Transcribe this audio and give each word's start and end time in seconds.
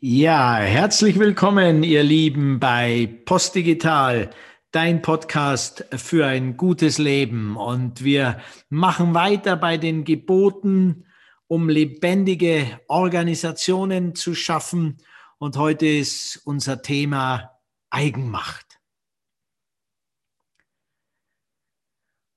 Ja, 0.00 0.58
herzlich 0.58 1.18
willkommen, 1.18 1.82
ihr 1.82 2.04
Lieben, 2.04 2.60
bei 2.60 3.20
Postdigital, 3.24 4.30
dein 4.70 5.02
Podcast 5.02 5.86
für 5.90 6.24
ein 6.24 6.56
gutes 6.56 6.98
Leben. 6.98 7.56
Und 7.56 8.04
wir 8.04 8.40
machen 8.68 9.14
weiter 9.14 9.56
bei 9.56 9.76
den 9.76 10.04
Geboten, 10.04 11.04
um 11.48 11.68
lebendige 11.68 12.78
Organisationen 12.86 14.14
zu 14.14 14.36
schaffen. 14.36 14.98
Und 15.38 15.56
heute 15.56 15.86
ist 15.86 16.42
unser 16.44 16.80
Thema 16.80 17.58
Eigenmacht. 17.90 18.78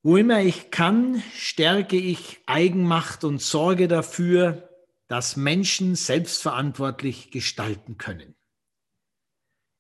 Wo 0.01 0.17
immer 0.17 0.41
ich 0.41 0.71
kann, 0.71 1.21
stärke 1.35 1.97
ich 1.97 2.39
Eigenmacht 2.47 3.23
und 3.23 3.39
sorge 3.39 3.87
dafür, 3.87 4.70
dass 5.11 5.35
Menschen 5.35 5.95
selbstverantwortlich 5.95 7.31
gestalten 7.31 7.97
können. 7.97 8.33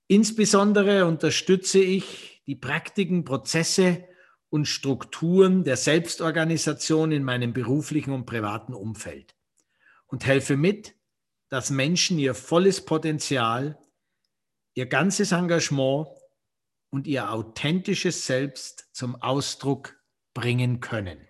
Insbesondere 0.07 1.05
unterstütze 1.05 1.79
ich 1.79 2.43
die 2.47 2.57
Praktiken, 2.57 3.23
Prozesse 3.23 4.03
und 4.49 4.65
Strukturen 4.65 5.63
der 5.63 5.77
Selbstorganisation 5.77 7.13
in 7.13 7.23
meinem 7.23 7.53
beruflichen 7.53 8.11
und 8.11 8.25
privaten 8.25 8.73
Umfeld 8.73 9.33
und 10.07 10.25
helfe 10.25 10.57
mit, 10.57 10.95
dass 11.47 11.69
Menschen 11.69 12.19
ihr 12.19 12.35
volles 12.35 12.83
Potenzial, 12.83 13.79
ihr 14.73 14.87
ganzes 14.87 15.31
Engagement 15.31 16.09
und 16.89 17.07
ihr 17.07 17.31
authentisches 17.31 18.25
Selbst 18.27 18.89
zum 18.91 19.15
Ausdruck 19.21 19.97
bringen 20.33 20.81
können. 20.81 21.25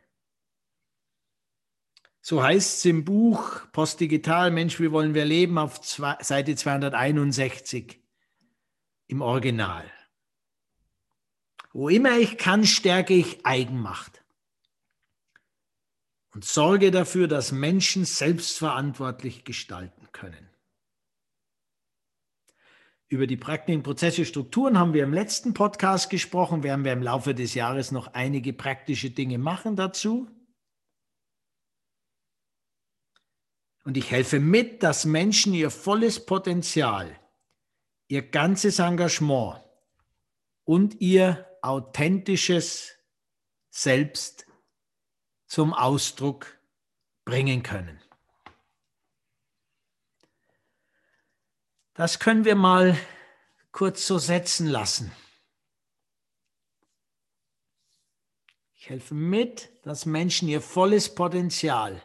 So 2.31 2.41
heißt 2.41 2.77
es 2.77 2.85
im 2.85 3.03
Buch 3.03 3.69
Postdigital, 3.73 4.51
Mensch, 4.51 4.79
wie 4.79 4.93
wollen 4.93 5.13
wir 5.13 5.25
leben, 5.25 5.57
auf 5.57 5.81
zwei, 5.81 6.15
Seite 6.21 6.55
261 6.55 7.99
im 9.07 9.21
Original. 9.21 9.83
Wo 11.73 11.89
immer 11.89 12.17
ich 12.19 12.37
kann, 12.37 12.65
stärke 12.65 13.15
ich 13.15 13.45
Eigenmacht 13.45 14.23
und 16.33 16.45
sorge 16.45 16.89
dafür, 16.89 17.27
dass 17.27 17.51
Menschen 17.51 18.05
selbstverantwortlich 18.05 19.43
gestalten 19.43 20.07
können. 20.13 20.49
Über 23.09 23.27
die 23.27 23.35
Praktiken, 23.35 23.83
Prozesse, 23.83 24.23
Strukturen 24.23 24.79
haben 24.79 24.93
wir 24.93 25.03
im 25.03 25.13
letzten 25.13 25.53
Podcast 25.53 26.09
gesprochen. 26.09 26.63
Werden 26.63 26.85
wir 26.85 26.93
im 26.93 27.03
Laufe 27.03 27.35
des 27.35 27.55
Jahres 27.55 27.91
noch 27.91 28.13
einige 28.13 28.53
praktische 28.53 29.09
Dinge 29.09 29.37
machen 29.37 29.75
dazu. 29.75 30.29
Und 33.83 33.97
ich 33.97 34.11
helfe 34.11 34.39
mit, 34.39 34.83
dass 34.83 35.05
Menschen 35.05 35.53
ihr 35.53 35.71
volles 35.71 36.25
Potenzial, 36.25 37.19
ihr 38.07 38.21
ganzes 38.21 38.79
Engagement 38.79 39.63
und 40.63 41.01
ihr 41.01 41.47
authentisches 41.61 42.97
Selbst 43.69 44.45
zum 45.47 45.73
Ausdruck 45.73 46.59
bringen 47.25 47.63
können. 47.63 47.99
Das 51.93 52.19
können 52.19 52.45
wir 52.45 52.55
mal 52.55 52.97
kurz 53.71 54.05
so 54.05 54.17
setzen 54.17 54.67
lassen. 54.67 55.11
Ich 58.75 58.89
helfe 58.89 59.13
mit, 59.13 59.69
dass 59.83 60.05
Menschen 60.05 60.47
ihr 60.47 60.61
volles 60.61 61.13
Potenzial 61.13 62.01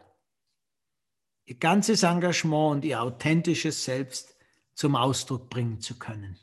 ihr 1.47 1.57
ganzes 1.57 2.03
Engagement 2.03 2.77
und 2.77 2.85
ihr 2.85 3.01
authentisches 3.01 3.85
Selbst 3.85 4.37
zum 4.75 4.95
Ausdruck 4.95 5.49
bringen 5.49 5.81
zu 5.81 5.99
können. 5.99 6.39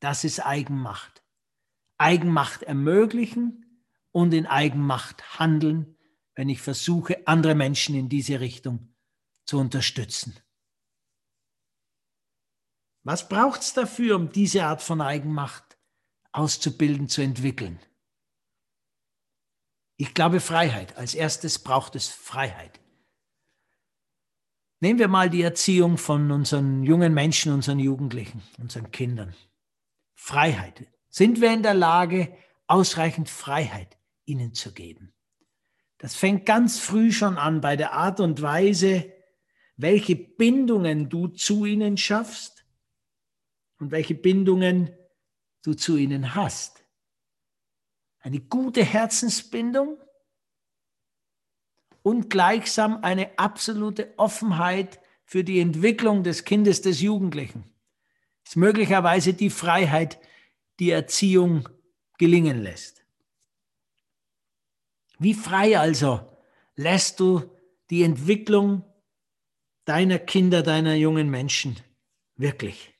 Das 0.00 0.24
ist 0.24 0.40
Eigenmacht. 0.40 1.22
Eigenmacht 1.96 2.62
ermöglichen 2.64 3.84
und 4.12 4.34
in 4.34 4.46
Eigenmacht 4.46 5.38
handeln, 5.38 5.96
wenn 6.34 6.48
ich 6.48 6.60
versuche, 6.60 7.26
andere 7.26 7.54
Menschen 7.54 7.94
in 7.94 8.08
diese 8.08 8.40
Richtung 8.40 8.94
zu 9.44 9.58
unterstützen. 9.58 10.36
Was 13.02 13.28
braucht 13.28 13.62
es 13.62 13.72
dafür, 13.72 14.16
um 14.16 14.30
diese 14.30 14.64
Art 14.64 14.82
von 14.82 15.00
Eigenmacht 15.00 15.78
auszubilden, 16.32 17.08
zu 17.08 17.22
entwickeln? 17.22 17.78
Ich 19.96 20.14
glaube 20.14 20.40
Freiheit. 20.40 20.96
Als 20.96 21.14
erstes 21.14 21.58
braucht 21.58 21.94
es 21.94 22.08
Freiheit. 22.08 22.79
Nehmen 24.80 24.98
wir 24.98 25.08
mal 25.08 25.28
die 25.28 25.42
Erziehung 25.42 25.98
von 25.98 26.30
unseren 26.30 26.82
jungen 26.82 27.12
Menschen, 27.12 27.52
unseren 27.52 27.78
Jugendlichen, 27.78 28.42
unseren 28.58 28.90
Kindern. 28.90 29.34
Freiheit. 30.14 30.86
Sind 31.10 31.40
wir 31.42 31.52
in 31.52 31.62
der 31.62 31.74
Lage, 31.74 32.34
ausreichend 32.66 33.28
Freiheit 33.28 33.98
ihnen 34.24 34.54
zu 34.54 34.72
geben? 34.72 35.12
Das 35.98 36.14
fängt 36.14 36.46
ganz 36.46 36.78
früh 36.78 37.12
schon 37.12 37.36
an 37.36 37.60
bei 37.60 37.76
der 37.76 37.92
Art 37.92 38.20
und 38.20 38.40
Weise, 38.40 39.12
welche 39.76 40.16
Bindungen 40.16 41.10
du 41.10 41.28
zu 41.28 41.66
ihnen 41.66 41.98
schaffst 41.98 42.64
und 43.78 43.90
welche 43.90 44.14
Bindungen 44.14 44.94
du 45.62 45.74
zu 45.74 45.98
ihnen 45.98 46.34
hast. 46.34 46.86
Eine 48.20 48.40
gute 48.40 48.82
Herzensbindung 48.82 49.98
und 52.02 52.30
gleichsam 52.30 52.98
eine 53.02 53.38
absolute 53.38 54.14
Offenheit 54.16 55.00
für 55.24 55.44
die 55.44 55.60
Entwicklung 55.60 56.22
des 56.22 56.44
Kindes, 56.44 56.82
des 56.82 57.00
Jugendlichen. 57.00 57.64
Ist 58.44 58.56
möglicherweise 58.56 59.34
die 59.34 59.50
Freiheit, 59.50 60.18
die 60.78 60.90
Erziehung 60.90 61.68
gelingen 62.18 62.62
lässt. 62.62 63.04
Wie 65.18 65.34
frei 65.34 65.78
also 65.78 66.20
lässt 66.76 67.20
du 67.20 67.42
die 67.90 68.02
Entwicklung 68.02 68.84
deiner 69.84 70.18
Kinder, 70.18 70.62
deiner 70.62 70.94
jungen 70.94 71.30
Menschen 71.30 71.76
wirklich? 72.36 72.94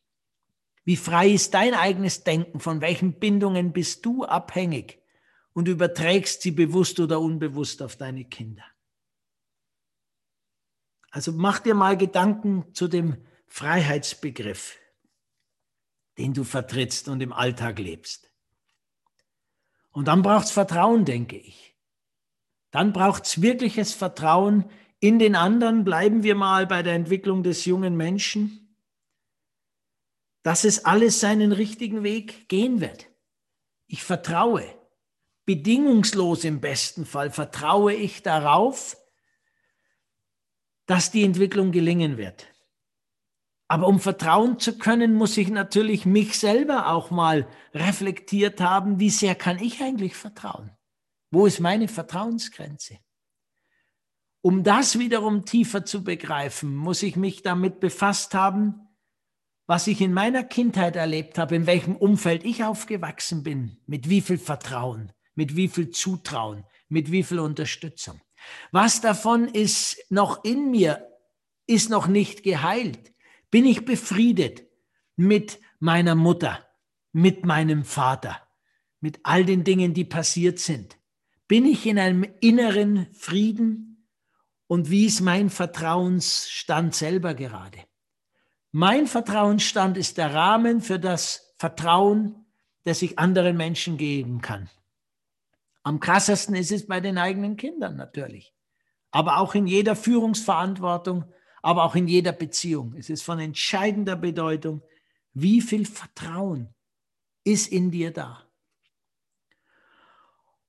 Wie 0.85 0.97
frei 0.97 1.31
ist 1.31 1.55
dein 1.55 1.75
eigenes 1.75 2.25
Denken? 2.25 2.61
Von 2.61 2.81
welchen 2.81 3.15
Bindungen 3.15 3.73
bist 3.73 4.05
du 4.05 4.25
abhängig 4.25 4.99
und 5.53 5.69
überträgst 5.69 6.43
sie 6.43 6.51
bewusst 6.51 7.01
oder 7.01 7.21
unbewusst 7.21 7.83
auf 7.83 7.97
deine 7.97 8.25
Kinder? 8.25 8.65
Also 11.11 11.33
mach 11.33 11.59
dir 11.59 11.75
mal 11.75 11.97
Gedanken 11.97 12.73
zu 12.73 12.89
dem 12.89 13.17
Freiheitsbegriff, 13.47 14.77
den 16.19 16.35
du 16.35 16.45
vertrittst 16.45 17.09
und 17.09 17.21
im 17.21 17.33
Alltag 17.33 17.79
lebst. 17.79 18.31
Und 19.91 20.07
dann 20.07 20.23
braucht 20.23 20.47
es 20.47 20.51
Vertrauen, 20.53 21.05
denke 21.05 21.37
ich. 21.37 21.77
Dann 22.71 22.93
braucht 22.93 23.27
es 23.27 23.43
wirkliches 23.43 23.93
Vertrauen 23.93 24.71
in 25.01 25.19
den 25.19 25.35
anderen. 25.35 25.83
Bleiben 25.85 26.23
wir 26.23 26.37
mal 26.37 26.67
bei 26.67 26.85
der 26.85 26.95
Entwicklung 26.95 27.43
des 27.43 27.65
jungen 27.65 27.97
Menschen, 27.97 28.77
dass 30.45 30.63
es 30.63 30.85
alles 30.85 31.19
seinen 31.19 31.51
richtigen 31.51 32.05
Weg 32.05 32.49
gehen 32.49 32.81
wird. 32.81 33.09
Ich 33.89 34.05
vertraue, 34.05 34.65
bedingungslos 35.45 36.45
im 36.45 36.61
besten 36.61 37.05
Fall 37.05 37.31
vertraue 37.31 37.93
ich 37.93 38.23
darauf, 38.23 38.97
dass 40.91 41.13
die 41.13 41.23
Entwicklung 41.23 41.71
gelingen 41.71 42.17
wird. 42.17 42.49
Aber 43.69 43.87
um 43.87 44.01
vertrauen 44.01 44.59
zu 44.59 44.77
können, 44.77 45.15
muss 45.15 45.37
ich 45.37 45.49
natürlich 45.49 46.05
mich 46.05 46.37
selber 46.37 46.89
auch 46.89 47.13
mal 47.13 47.47
reflektiert 47.73 48.61
haben, 48.61 48.99
wie 48.99 49.11
sehr 49.11 49.37
kann 49.37 49.61
ich 49.61 49.81
eigentlich 49.81 50.17
vertrauen? 50.17 50.73
Wo 51.31 51.47
ist 51.47 51.61
meine 51.61 51.87
Vertrauensgrenze? 51.87 52.99
Um 54.43 54.65
das 54.65 54.99
wiederum 54.99 55.45
tiefer 55.45 55.85
zu 55.85 56.03
begreifen, 56.03 56.75
muss 56.75 57.05
ich 57.05 57.15
mich 57.15 57.43
damit 57.43 57.79
befasst 57.79 58.35
haben, 58.35 58.89
was 59.69 59.87
ich 59.87 60.01
in 60.01 60.13
meiner 60.13 60.43
Kindheit 60.43 60.97
erlebt 60.97 61.39
habe, 61.39 61.55
in 61.55 61.67
welchem 61.67 61.95
Umfeld 61.95 62.43
ich 62.43 62.65
aufgewachsen 62.65 63.45
bin, 63.45 63.77
mit 63.87 64.09
wie 64.09 64.23
viel 64.23 64.39
Vertrauen, 64.39 65.13
mit 65.37 65.55
wie 65.55 65.69
viel 65.69 65.91
Zutrauen, 65.91 66.65
mit 66.89 67.13
wie 67.13 67.23
viel 67.23 67.39
Unterstützung. 67.39 68.21
Was 68.73 69.01
davon 69.01 69.49
ist 69.49 69.99
noch 70.11 70.45
in 70.45 70.71
mir, 70.71 71.07
ist 71.67 71.91
noch 71.91 72.07
nicht 72.07 72.43
geheilt? 72.43 73.13
Bin 73.51 73.67
ich 73.67 73.85
befriedet 73.85 74.65
mit 75.17 75.61
meiner 75.79 76.15
Mutter, 76.15 76.67
mit 77.13 77.45
meinem 77.45 77.85
Vater, 77.85 78.41
mit 79.01 79.21
all 79.23 79.45
den 79.45 79.65
Dingen, 79.65 79.95
die 79.95 80.05
passiert 80.05 80.59
sind? 80.59 80.99
Bin 81.49 81.65
ich 81.65 81.87
in 81.87 81.99
einem 81.99 82.27
inneren 82.41 83.13
Frieden? 83.13 84.07
Und 84.67 84.91
wie 84.91 85.07
ist 85.07 85.21
mein 85.21 85.51
Vertrauensstand 85.51 86.95
selber 86.95 87.35
gerade? 87.35 87.79
Mein 88.73 89.09
Vertrauensstand 89.09 89.97
ist 89.97 90.17
der 90.17 90.33
Rahmen 90.33 90.81
für 90.81 91.01
das 91.01 91.55
Vertrauen, 91.59 92.47
das 92.85 93.03
ich 93.03 93.19
anderen 93.19 93.57
Menschen 93.57 93.97
geben 93.97 94.41
kann. 94.41 94.71
Am 95.83 96.01
krassesten 96.01 96.55
ist 96.55 96.73
es 96.73 96.87
bei 96.87 97.01
den 97.01 97.19
eigenen 97.19 97.57
Kindern 97.57 97.97
natürlich. 97.97 98.55
Aber 99.11 99.39
auch 99.39 99.55
in 99.55 99.67
jeder 99.67 99.97
Führungsverantwortung, 99.97 101.25
aber 101.63 101.85
auch 101.85 101.95
in 101.95 102.07
jeder 102.07 102.33
Beziehung. 102.33 102.95
Es 102.97 103.11
ist 103.11 103.23
von 103.23 103.39
entscheidender 103.39 104.17
Bedeutung, 104.17 104.83
wie 105.33 105.61
viel 105.61 105.87
Vertrauen 105.87 106.75
ist 107.45 107.69
in 107.73 107.91
dir 107.91 108.13
da. 108.13 108.45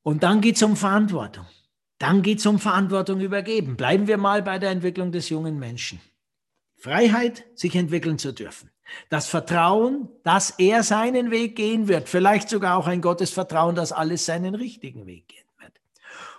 Und 0.04 0.24
dann 0.24 0.42
geht 0.42 0.56
es 0.56 0.64
um 0.64 0.76
Verantwortung. 0.76 1.46
Dann 2.00 2.24
geht 2.24 2.40
es 2.40 2.46
um 2.46 2.58
Verantwortung 2.58 3.20
übergeben. 3.20 3.78
Bleiben 3.78 4.08
wir 4.08 4.18
mal 4.18 4.42
bei 4.42 4.58
der 4.58 4.72
Entwicklung 4.72 5.12
des 5.12 5.30
jungen 5.30 5.60
Menschen. 5.60 6.02
Freiheit, 6.82 7.46
sich 7.54 7.76
entwickeln 7.76 8.18
zu 8.18 8.34
dürfen. 8.34 8.72
Das 9.10 9.28
Vertrauen, 9.28 10.10
dass 10.24 10.50
er 10.58 10.82
seinen 10.82 11.30
Weg 11.30 11.56
gehen 11.56 11.88
wird. 11.88 12.10
Vielleicht 12.10 12.50
sogar 12.50 12.76
auch 12.76 12.88
ein 12.88 13.02
Gottesvertrauen, 13.02 13.76
dass 13.76 13.92
alles 13.92 14.26
seinen 14.26 14.56
richtigen 14.56 15.06
Weg 15.06 15.28
gehen 15.28 15.46
wird. 15.60 15.80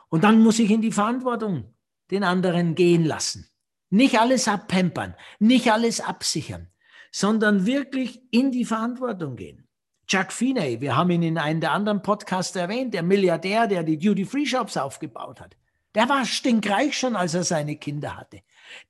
Und 0.08 0.24
dann 0.24 0.42
muss 0.42 0.58
ich 0.58 0.70
in 0.70 0.82
die 0.82 0.90
Verantwortung 0.90 1.72
den 2.10 2.24
anderen 2.24 2.74
gehen 2.74 3.04
lassen. 3.04 3.48
Nicht 3.88 4.18
alles 4.18 4.48
abpempern, 4.48 5.14
nicht 5.38 5.70
alles 5.70 6.00
absichern, 6.00 6.68
sondern 7.12 7.64
wirklich 7.64 8.20
in 8.32 8.50
die 8.50 8.64
Verantwortung 8.64 9.36
gehen. 9.36 9.68
Chuck 10.08 10.32
Finney, 10.32 10.80
wir 10.80 10.96
haben 10.96 11.10
ihn 11.10 11.22
in 11.22 11.38
einem 11.38 11.60
der 11.60 11.70
anderen 11.70 12.02
Podcasts 12.02 12.56
erwähnt, 12.56 12.94
der 12.94 13.04
Milliardär, 13.04 13.68
der 13.68 13.84
die 13.84 13.98
Duty-Free-Shops 13.98 14.76
aufgebaut 14.76 15.40
hat. 15.40 15.56
Der 15.94 16.08
war 16.08 16.24
stinkreich 16.24 16.98
schon, 16.98 17.16
als 17.16 17.34
er 17.34 17.44
seine 17.44 17.76
Kinder 17.76 18.16
hatte. 18.16 18.40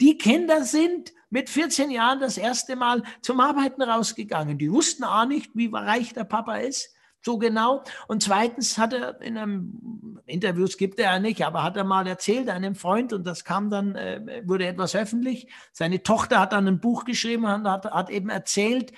Die 0.00 0.16
Kinder 0.16 0.64
sind 0.64 1.12
mit 1.32 1.48
14 1.48 1.90
Jahren 1.90 2.20
das 2.20 2.36
erste 2.36 2.76
Mal 2.76 3.02
zum 3.22 3.40
Arbeiten 3.40 3.80
rausgegangen. 3.80 4.58
Die 4.58 4.70
wussten 4.70 5.02
auch 5.02 5.24
nicht, 5.24 5.50
wie 5.54 5.70
reich 5.72 6.12
der 6.12 6.24
Papa 6.24 6.56
ist, 6.56 6.94
so 7.22 7.38
genau. 7.38 7.82
Und 8.06 8.22
zweitens 8.22 8.76
hat 8.76 8.92
er 8.92 9.18
in 9.22 9.38
einem 9.38 10.20
Interviews 10.26 10.76
gibt 10.76 10.98
er 10.98 11.14
ja 11.14 11.18
nicht, 11.18 11.42
aber 11.42 11.62
hat 11.62 11.76
er 11.78 11.84
mal 11.84 12.06
erzählt 12.06 12.50
einem 12.50 12.74
Freund 12.74 13.14
und 13.14 13.26
das 13.26 13.44
kam 13.44 13.70
dann, 13.70 13.94
äh, 13.94 14.42
wurde 14.44 14.66
etwas 14.66 14.94
öffentlich. 14.94 15.48
Seine 15.72 16.02
Tochter 16.02 16.38
hat 16.38 16.52
dann 16.52 16.68
ein 16.68 16.80
Buch 16.80 17.06
geschrieben 17.06 17.46
und 17.46 17.66
hat, 17.66 17.86
hat 17.86 18.10
eben 18.10 18.28
erzählt, 18.28 18.92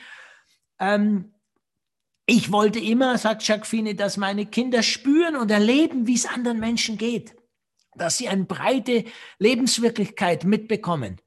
ähm, 0.80 1.34
ich 2.26 2.50
wollte 2.50 2.80
immer, 2.80 3.16
sagt 3.16 3.46
Jacques 3.46 3.68
Fine, 3.68 3.94
dass 3.94 4.16
meine 4.16 4.46
Kinder 4.46 4.82
spüren 4.82 5.36
und 5.36 5.52
erleben, 5.52 6.08
wie 6.08 6.14
es 6.14 6.26
anderen 6.26 6.58
Menschen 6.58 6.98
geht. 6.98 7.36
Dass 7.94 8.16
sie 8.16 8.28
eine 8.28 8.44
breite 8.44 9.04
Lebenswirklichkeit 9.38 10.44
mitbekommen. 10.44 11.20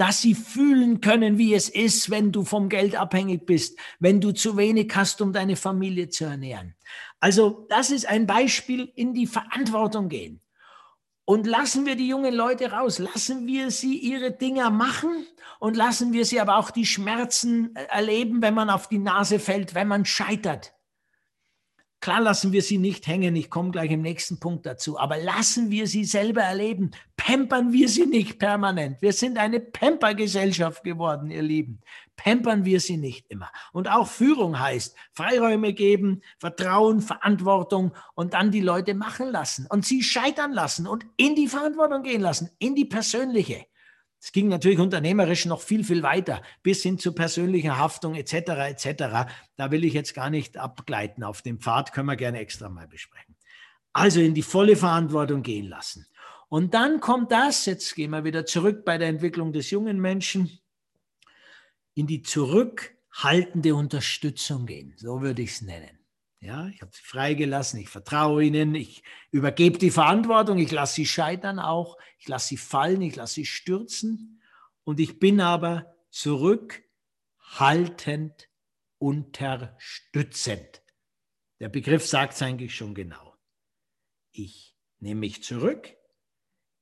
Dass 0.00 0.22
sie 0.22 0.34
fühlen 0.34 1.02
können, 1.02 1.36
wie 1.36 1.52
es 1.52 1.68
ist, 1.68 2.08
wenn 2.08 2.32
du 2.32 2.46
vom 2.46 2.70
Geld 2.70 2.96
abhängig 2.96 3.44
bist, 3.44 3.78
wenn 3.98 4.18
du 4.18 4.32
zu 4.32 4.56
wenig 4.56 4.90
hast, 4.94 5.20
um 5.20 5.34
deine 5.34 5.56
Familie 5.56 6.08
zu 6.08 6.24
ernähren. 6.24 6.74
Also 7.20 7.66
das 7.68 7.90
ist 7.90 8.06
ein 8.06 8.26
Beispiel 8.26 8.90
in 8.94 9.12
die 9.12 9.26
Verantwortung 9.26 10.08
gehen. 10.08 10.40
Und 11.26 11.46
lassen 11.46 11.84
wir 11.84 11.96
die 11.96 12.08
jungen 12.08 12.32
Leute 12.32 12.72
raus, 12.72 12.98
lassen 12.98 13.46
wir 13.46 13.70
sie 13.70 13.98
ihre 13.98 14.32
Dinger 14.32 14.70
machen 14.70 15.26
und 15.58 15.76
lassen 15.76 16.14
wir 16.14 16.24
sie 16.24 16.40
aber 16.40 16.56
auch 16.56 16.70
die 16.70 16.86
Schmerzen 16.86 17.76
äh, 17.76 17.84
erleben, 17.90 18.40
wenn 18.40 18.54
man 18.54 18.70
auf 18.70 18.88
die 18.88 18.98
Nase 18.98 19.38
fällt, 19.38 19.74
wenn 19.74 19.86
man 19.86 20.06
scheitert. 20.06 20.72
Klar 22.00 22.22
lassen 22.22 22.52
wir 22.52 22.62
sie 22.62 22.78
nicht 22.78 23.06
hängen, 23.06 23.36
ich 23.36 23.50
komme 23.50 23.72
gleich 23.72 23.90
im 23.90 24.00
nächsten 24.00 24.40
Punkt 24.40 24.64
dazu, 24.64 24.98
aber 24.98 25.18
lassen 25.18 25.70
wir 25.70 25.86
sie 25.86 26.06
selber 26.06 26.40
erleben, 26.40 26.92
pampern 27.18 27.72
wir 27.74 27.90
sie 27.90 28.06
nicht 28.06 28.38
permanent. 28.38 29.02
Wir 29.02 29.12
sind 29.12 29.36
eine 29.36 29.60
Pampergesellschaft 29.60 30.82
geworden, 30.82 31.30
ihr 31.30 31.42
Lieben. 31.42 31.80
Pampern 32.16 32.64
wir 32.64 32.80
sie 32.80 32.96
nicht 32.96 33.26
immer. 33.28 33.50
Und 33.72 33.90
auch 33.90 34.08
Führung 34.08 34.58
heißt 34.58 34.96
Freiräume 35.12 35.74
geben, 35.74 36.22
Vertrauen, 36.38 37.02
Verantwortung 37.02 37.92
und 38.14 38.32
dann 38.32 38.50
die 38.50 38.62
Leute 38.62 38.94
machen 38.94 39.30
lassen 39.30 39.66
und 39.68 39.84
sie 39.84 40.02
scheitern 40.02 40.52
lassen 40.52 40.86
und 40.86 41.04
in 41.18 41.34
die 41.34 41.48
Verantwortung 41.48 42.02
gehen 42.02 42.22
lassen, 42.22 42.50
in 42.58 42.74
die 42.74 42.86
persönliche. 42.86 43.66
Es 44.22 44.32
ging 44.32 44.48
natürlich 44.48 44.78
unternehmerisch 44.78 45.46
noch 45.46 45.62
viel, 45.62 45.82
viel 45.82 46.02
weiter, 46.02 46.42
bis 46.62 46.82
hin 46.82 46.98
zu 46.98 47.14
persönlicher 47.14 47.78
Haftung 47.78 48.14
etc. 48.14 48.32
etc. 48.34 49.32
Da 49.56 49.70
will 49.70 49.82
ich 49.82 49.94
jetzt 49.94 50.14
gar 50.14 50.28
nicht 50.28 50.58
abgleiten. 50.58 51.24
Auf 51.24 51.40
dem 51.40 51.58
Pfad 51.58 51.92
können 51.92 52.06
wir 52.06 52.16
gerne 52.16 52.38
extra 52.38 52.68
mal 52.68 52.86
besprechen. 52.86 53.34
Also 53.94 54.20
in 54.20 54.34
die 54.34 54.42
volle 54.42 54.76
Verantwortung 54.76 55.42
gehen 55.42 55.66
lassen. 55.66 56.06
Und 56.50 56.74
dann 56.74 57.00
kommt 57.00 57.32
das, 57.32 57.64
jetzt 57.64 57.94
gehen 57.94 58.10
wir 58.10 58.24
wieder 58.24 58.44
zurück 58.44 58.84
bei 58.84 58.98
der 58.98 59.08
Entwicklung 59.08 59.52
des 59.52 59.70
jungen 59.70 60.00
Menschen, 60.00 60.50
in 61.94 62.06
die 62.06 62.22
zurückhaltende 62.22 63.74
Unterstützung 63.74 64.66
gehen. 64.66 64.92
So 64.96 65.22
würde 65.22 65.42
ich 65.42 65.52
es 65.52 65.62
nennen. 65.62 65.99
Ja, 66.42 66.68
ich 66.68 66.80
habe 66.80 66.90
sie 66.94 67.02
freigelassen, 67.02 67.80
ich 67.80 67.90
vertraue 67.90 68.42
ihnen, 68.42 68.74
ich 68.74 69.02
übergebe 69.30 69.78
die 69.78 69.90
Verantwortung, 69.90 70.56
ich 70.58 70.70
lasse 70.70 70.94
sie 70.94 71.04
scheitern 71.04 71.58
auch, 71.58 71.98
ich 72.18 72.28
lasse 72.28 72.48
sie 72.48 72.56
fallen, 72.56 73.02
ich 73.02 73.16
lasse 73.16 73.34
sie 73.34 73.44
stürzen 73.44 74.40
und 74.82 75.00
ich 75.00 75.18
bin 75.18 75.42
aber 75.42 75.94
zurückhaltend, 76.08 78.48
unterstützend. 78.96 80.82
Der 81.60 81.68
Begriff 81.68 82.06
sagt 82.06 82.32
es 82.32 82.40
eigentlich 82.40 82.74
schon 82.74 82.94
genau. 82.94 83.36
Ich 84.32 84.74
nehme 84.98 85.20
mich 85.20 85.42
zurück, 85.42 85.94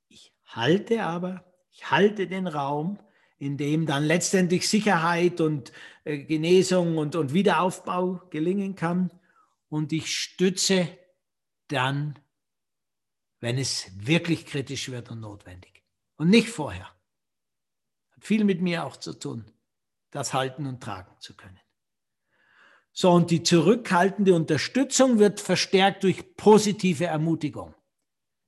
ich 0.06 0.32
halte 0.44 1.02
aber, 1.02 1.52
ich 1.72 1.90
halte 1.90 2.28
den 2.28 2.46
Raum, 2.46 3.00
in 3.38 3.56
dem 3.56 3.86
dann 3.86 4.04
letztendlich 4.04 4.68
Sicherheit 4.68 5.40
und 5.40 5.72
äh, 6.04 6.18
Genesung 6.18 6.96
und, 6.96 7.16
und 7.16 7.32
Wiederaufbau 7.32 8.22
gelingen 8.30 8.76
kann 8.76 9.10
und 9.68 9.92
ich 9.92 10.14
stütze 10.14 10.88
dann, 11.68 12.18
wenn 13.40 13.58
es 13.58 13.90
wirklich 13.94 14.46
kritisch 14.46 14.90
wird 14.90 15.10
und 15.10 15.20
notwendig. 15.20 15.84
Und 16.16 16.30
nicht 16.30 16.48
vorher. 16.48 16.88
Hat 18.12 18.24
viel 18.24 18.44
mit 18.44 18.60
mir 18.60 18.84
auch 18.84 18.96
zu 18.96 19.12
tun, 19.12 19.50
das 20.10 20.34
halten 20.34 20.66
und 20.66 20.82
tragen 20.82 21.14
zu 21.20 21.36
können. 21.36 21.60
So, 22.92 23.12
und 23.12 23.30
die 23.30 23.44
zurückhaltende 23.44 24.34
Unterstützung 24.34 25.20
wird 25.20 25.40
verstärkt 25.40 26.02
durch 26.02 26.34
positive 26.36 27.04
Ermutigung. 27.04 27.74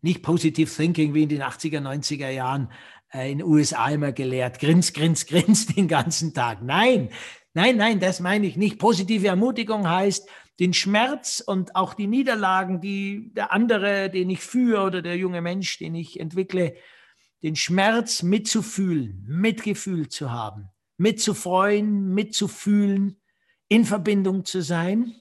Nicht 0.02 0.22
Positive 0.22 0.68
Thinking 0.74 1.14
wie 1.14 1.22
in 1.22 1.28
den 1.28 1.42
80er, 1.42 1.80
90er 1.80 2.30
Jahren 2.30 2.72
äh, 3.12 3.30
in 3.30 3.38
den 3.38 3.46
USA 3.46 3.90
immer 3.90 4.12
gelehrt. 4.12 4.58
Grins, 4.58 4.92
grins, 4.92 5.26
grins 5.26 5.66
den 5.74 5.86
ganzen 5.86 6.34
Tag. 6.34 6.62
Nein, 6.62 7.10
nein, 7.54 7.76
nein, 7.76 8.00
das 8.00 8.18
meine 8.18 8.46
ich 8.46 8.56
nicht. 8.56 8.78
Positive 8.78 9.26
Ermutigung 9.28 9.88
heißt, 9.88 10.28
den 10.60 10.74
Schmerz 10.74 11.42
und 11.44 11.74
auch 11.74 11.94
die 11.94 12.06
Niederlagen, 12.06 12.80
die 12.80 13.32
der 13.34 13.50
andere, 13.52 14.10
den 14.10 14.28
ich 14.28 14.40
führe 14.40 14.82
oder 14.84 15.02
der 15.02 15.16
junge 15.16 15.40
Mensch, 15.40 15.78
den 15.78 15.94
ich 15.94 16.20
entwickle, 16.20 16.74
den 17.42 17.56
Schmerz 17.56 18.22
mitzufühlen, 18.22 19.24
Mitgefühl 19.26 20.10
zu 20.10 20.30
haben, 20.30 20.68
mitzufreuen, 20.98 22.12
mitzufühlen, 22.12 23.18
in 23.68 23.86
Verbindung 23.86 24.44
zu 24.44 24.60
sein. 24.60 25.14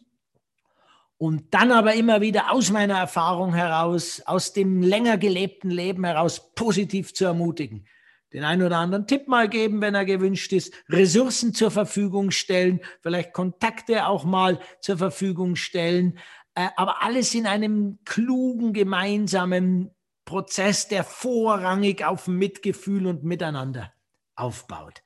Und 1.18 1.54
dann 1.54 1.72
aber 1.72 1.96
immer 1.96 2.22
wieder 2.22 2.52
aus 2.52 2.72
meiner 2.72 2.98
Erfahrung 2.98 3.54
heraus, 3.54 4.22
aus 4.26 4.54
dem 4.54 4.82
länger 4.82 5.18
gelebten 5.18 5.70
Leben 5.70 6.06
heraus 6.06 6.54
positiv 6.54 7.14
zu 7.14 7.26
ermutigen 7.26 7.86
den 8.34 8.44
einen 8.44 8.64
oder 8.64 8.78
anderen 8.78 9.08
Tipp 9.08 9.28
mal 9.28 9.50
geben, 9.50 9.82
wenn 9.82 9.96
er 9.96 10.06
gewünscht 10.06 10.54
ist, 10.54 10.74
Ressourcen 10.90 11.54
zur 11.54 11.72
Verfügung 11.72 12.32
stellen, 12.32 12.82
vielleicht 13.02 13.34
Kontakte 13.34 14.08
auch 14.08 14.24
mal 14.24 14.60
zur 14.82 14.98
Verfügung 14.98 15.56
stellen, 15.56 16.20
äh, 16.56 16.68
aber 16.76 17.02
alles 17.04 17.34
in 17.34 17.48
einem 17.48 18.00
klugen, 18.06 18.74
gemeinsamen 18.74 19.92
Prozess, 20.26 20.88
der 20.88 21.04
vorrangig 21.04 22.06
auf 22.06 22.28
Mitgefühl 22.28 23.08
und 23.08 23.24
Miteinander 23.24 23.94
aufbaut. 24.36 25.02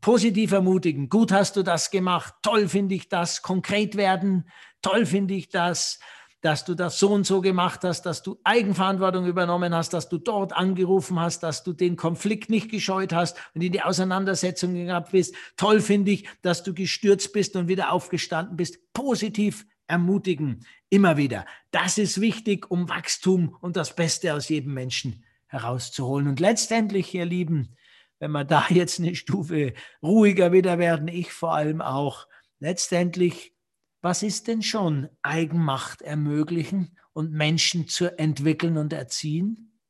Positiv 0.00 0.52
ermutigen, 0.52 1.08
gut 1.08 1.32
hast 1.32 1.56
du 1.56 1.62
das 1.62 1.90
gemacht, 1.90 2.34
toll 2.42 2.68
finde 2.68 2.94
ich 2.94 3.08
das, 3.08 3.42
konkret 3.42 3.96
werden, 3.96 4.48
toll 4.82 5.06
finde 5.06 5.34
ich 5.34 5.48
das, 5.48 5.98
dass 6.40 6.64
du 6.64 6.74
das 6.74 6.98
so 6.98 7.10
und 7.10 7.26
so 7.26 7.40
gemacht 7.40 7.80
hast, 7.82 8.02
dass 8.02 8.22
du 8.22 8.38
Eigenverantwortung 8.44 9.26
übernommen 9.26 9.74
hast, 9.74 9.92
dass 9.92 10.08
du 10.08 10.18
dort 10.18 10.52
angerufen 10.52 11.18
hast, 11.18 11.42
dass 11.42 11.64
du 11.64 11.72
den 11.72 11.96
Konflikt 11.96 12.48
nicht 12.48 12.70
gescheut 12.70 13.12
hast 13.12 13.36
und 13.54 13.62
in 13.62 13.72
die 13.72 13.82
Auseinandersetzung 13.82 14.74
gehabt 14.74 15.12
bist. 15.12 15.34
Toll 15.56 15.80
finde 15.80 16.12
ich, 16.12 16.28
dass 16.42 16.62
du 16.62 16.74
gestürzt 16.74 17.32
bist 17.32 17.56
und 17.56 17.68
wieder 17.68 17.92
aufgestanden 17.92 18.56
bist. 18.56 18.78
Positiv 18.92 19.66
ermutigen, 19.88 20.64
immer 20.90 21.16
wieder. 21.16 21.44
Das 21.70 21.98
ist 21.98 22.20
wichtig, 22.20 22.70
um 22.70 22.88
Wachstum 22.88 23.56
und 23.60 23.76
das 23.76 23.96
Beste 23.96 24.34
aus 24.34 24.48
jedem 24.48 24.74
Menschen 24.74 25.24
herauszuholen. 25.46 26.28
Und 26.28 26.40
letztendlich, 26.40 27.14
ihr 27.14 27.24
Lieben, 27.24 27.74
wenn 28.20 28.30
wir 28.30 28.44
da 28.44 28.66
jetzt 28.68 29.00
eine 29.00 29.14
Stufe 29.14 29.72
ruhiger 30.02 30.52
wieder 30.52 30.78
werden, 30.78 31.08
ich 31.08 31.32
vor 31.32 31.54
allem 31.54 31.80
auch, 31.80 32.26
letztendlich 32.60 33.54
was 34.00 34.22
ist 34.22 34.46
denn 34.46 34.62
schon 34.62 35.08
Eigenmacht 35.22 36.02
ermöglichen 36.02 36.96
und 37.12 37.32
Menschen 37.32 37.88
zu 37.88 38.18
entwickeln 38.18 38.76
und 38.76 38.92
erziehen? 38.92 39.80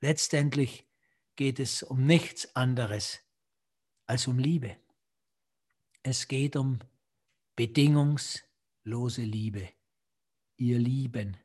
Letztendlich 0.00 0.88
geht 1.36 1.60
es 1.60 1.82
um 1.82 2.04
nichts 2.04 2.56
anderes 2.56 3.20
als 4.06 4.26
um 4.26 4.38
Liebe. 4.38 4.76
Es 6.02 6.26
geht 6.26 6.56
um 6.56 6.80
bedingungslose 7.54 9.22
Liebe. 9.22 9.68
Ihr 10.56 10.78
Lieben. 10.78 11.36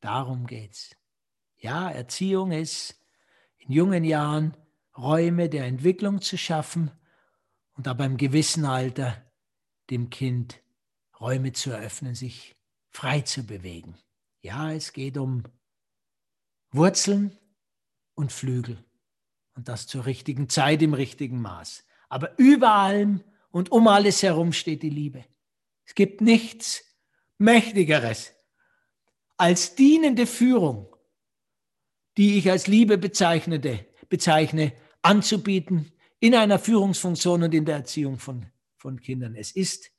Darum 0.00 0.46
geht's. 0.46 0.94
Ja, 1.56 1.90
Erziehung 1.90 2.52
ist 2.52 3.00
in 3.56 3.72
jungen 3.72 4.04
Jahren 4.04 4.56
Räume 4.96 5.48
der 5.48 5.64
Entwicklung 5.64 6.20
zu 6.20 6.36
schaffen 6.36 6.90
und 7.72 7.88
aber 7.88 8.04
im 8.04 8.16
gewissen 8.16 8.64
Alter 8.64 9.24
dem 9.90 10.10
Kind 10.10 10.60
Räume 11.20 11.52
zu 11.52 11.70
eröffnen, 11.70 12.14
sich 12.14 12.54
frei 12.90 13.20
zu 13.20 13.44
bewegen. 13.44 13.96
Ja, 14.40 14.72
es 14.72 14.92
geht 14.92 15.16
um 15.16 15.44
Wurzeln 16.70 17.36
und 18.14 18.32
Flügel 18.32 18.84
und 19.54 19.68
das 19.68 19.86
zur 19.86 20.06
richtigen 20.06 20.48
Zeit 20.48 20.82
im 20.82 20.94
richtigen 20.94 21.40
Maß. 21.40 21.84
Aber 22.08 22.38
über 22.38 22.72
allem 22.72 23.22
und 23.50 23.72
um 23.72 23.88
alles 23.88 24.22
herum 24.22 24.52
steht 24.52 24.82
die 24.82 24.90
Liebe. 24.90 25.24
Es 25.84 25.94
gibt 25.94 26.20
nichts 26.20 26.84
Mächtigeres 27.38 28.34
als 29.36 29.74
dienende 29.74 30.26
Führung, 30.26 30.94
die 32.16 32.38
ich 32.38 32.50
als 32.50 32.66
Liebe 32.66 32.98
bezeichnete, 32.98 33.86
bezeichne, 34.08 34.72
anzubieten 35.02 35.92
in 36.20 36.34
einer 36.34 36.58
Führungsfunktion 36.58 37.44
und 37.44 37.54
in 37.54 37.64
der 37.64 37.76
Erziehung 37.76 38.18
von, 38.18 38.46
von 38.76 39.00
Kindern. 39.00 39.36
Es 39.36 39.52
ist 39.52 39.90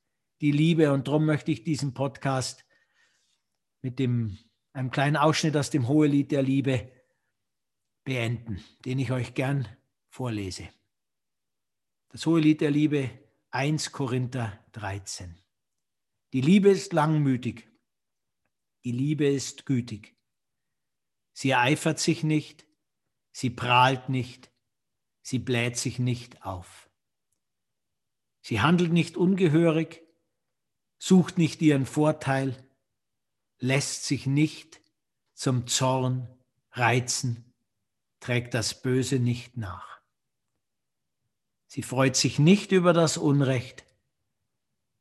die 0.42 0.52
Liebe 0.52 0.92
und 0.94 1.08
darum 1.08 1.26
möchte 1.26 1.52
ich 1.52 1.64
diesen 1.64 1.94
Podcast 1.94 2.66
mit 3.82 4.00
dem, 4.00 4.38
einem 4.74 4.92
kleinen 4.92 5.18
Ausschnitt 5.18 5.56
aus 5.58 5.70
dem 5.70 5.88
Hohelied 5.88 6.32
der 6.32 6.44
Liebe 6.44 6.92
beenden, 8.04 8.64
den 8.86 9.00
ich 9.00 9.12
euch 9.12 9.34
gern 9.34 9.68
vorlese. 10.10 10.70
Das 12.10 12.26
Hohelied 12.26 12.62
der 12.62 12.72
Liebe 12.72 13.10
1 13.52 13.92
Korinther 13.92 14.66
13. 14.72 15.38
Die 16.34 16.42
Liebe 16.42 16.70
ist 16.70 16.94
langmütig, 16.94 17.70
die 18.84 18.92
Liebe 18.92 19.28
ist 19.28 19.66
gütig. 19.66 20.16
Sie 21.34 21.52
ereifert 21.52 22.00
sich 22.00 22.24
nicht, 22.24 22.66
sie 23.32 23.50
prahlt 23.50 24.10
nicht, 24.10 24.52
sie 25.22 25.40
bläht 25.40 25.78
sich 25.78 26.00
nicht 26.00 26.44
auf. 26.44 26.90
Sie 28.42 28.62
handelt 28.62 28.92
nicht 28.92 29.18
ungehörig, 29.18 30.09
sucht 31.00 31.38
nicht 31.38 31.62
ihren 31.62 31.86
Vorteil, 31.86 32.56
lässt 33.58 34.06
sich 34.06 34.28
nicht 34.28 34.82
zum 35.34 35.66
Zorn 35.66 36.28
reizen, 36.74 37.54
trägt 38.20 38.54
das 38.54 38.82
Böse 38.82 39.18
nicht 39.18 39.58
nach. 39.58 40.00
Sie 41.68 41.84
freut 41.84 42.16
sich 42.16 42.38
nicht 42.38 42.72
über 42.72 42.94
das 42.94 43.18
Unrecht, 43.18 43.86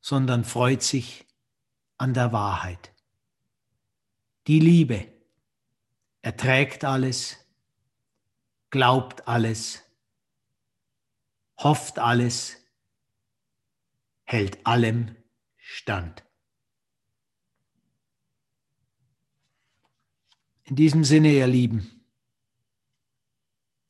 sondern 0.01 0.45
freut 0.45 0.83
sich 0.83 1.27
an 1.97 2.15
der 2.15 2.33
Wahrheit. 2.33 2.93
Die 4.47 4.61
Liebe 4.61 5.13
erträgt 6.23 6.85
alles, 6.85 7.37
glaubt 8.71 9.27
alles, 9.27 9.83
hofft 11.59 11.99
alles, 11.99 12.57
hält 14.25 14.65
allem 14.67 15.18
stand. 15.69 16.25
In 20.65 20.77
diesem 20.77 21.05
Sinne, 21.05 21.31
ihr 21.31 21.47
Lieben, 21.47 22.03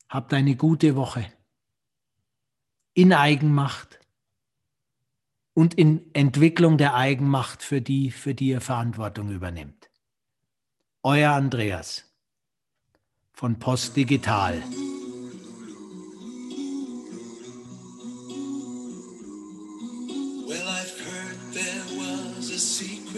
habt 0.09 0.33
eine 0.33 0.57
gute 0.57 0.97
Woche 0.97 1.31
in 2.93 3.13
Eigenmacht 3.13 3.99
und 5.53 5.73
in 5.73 6.13
Entwicklung 6.13 6.77
der 6.77 6.95
Eigenmacht, 6.95 7.63
für 7.63 7.81
die, 7.81 8.11
für 8.11 8.35
die 8.35 8.49
ihr 8.49 8.61
Verantwortung 8.61 9.29
übernimmt. 9.29 9.89
Euer 11.01 11.31
Andreas 11.31 12.13
von 13.31 13.57
Post 13.57 13.95
Digital. 13.95 14.61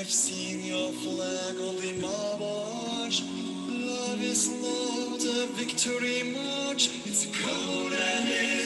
I've 0.00 0.10
seen 0.10 0.64
your 0.64 0.90
flag 0.92 1.56
on 1.60 1.76
the 1.76 1.92
march. 2.00 3.22
Love 3.68 4.22
is 4.22 4.48
not 4.48 5.20
a 5.20 5.46
victory 5.52 6.22
march. 6.32 6.88
It's 7.04 7.26
cold 7.44 7.92
and 7.92 8.59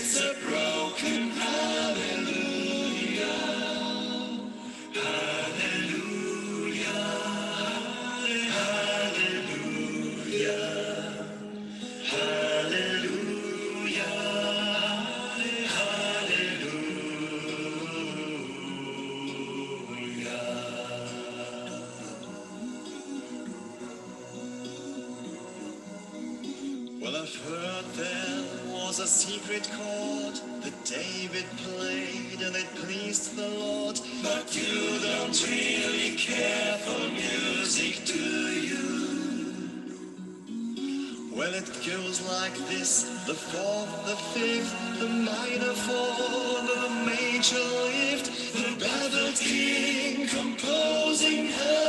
secret 29.15 29.71
chord 29.77 30.35
that 30.63 30.85
David 30.85 31.45
played 31.57 32.41
and 32.43 32.57
it 32.57 32.67
pleased 32.75 33.37
the 33.37 33.49
Lord. 33.49 34.01
But 34.23 34.55
you 34.57 34.99
don't 35.01 35.41
really 35.49 36.17
care 36.17 36.77
for 36.79 37.09
music, 37.11 38.05
do 38.05 38.13
you? 38.71 38.89
Well, 41.35 41.55
it 41.55 41.67
goes 41.87 42.21
like 42.29 42.55
this 42.69 43.05
the 43.27 43.35
fourth, 43.35 44.07
the 44.07 44.17
fifth, 44.35 44.75
the 44.99 45.09
minor 45.09 45.75
fourth, 45.87 46.19
the 46.73 46.91
major 47.07 47.67
lift, 47.87 48.27
the 48.53 48.85
baffled 48.85 49.37
king 49.37 50.27
composing 50.27 51.47
her. 51.49 51.84